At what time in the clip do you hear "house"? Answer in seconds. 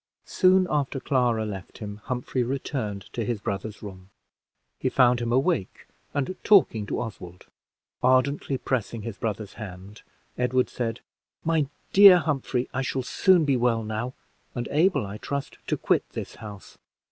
16.33-16.79